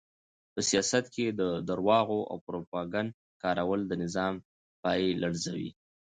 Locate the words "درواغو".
1.69-2.19